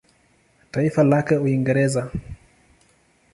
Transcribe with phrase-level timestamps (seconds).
[0.71, 2.11] Taifa lake Uingereza.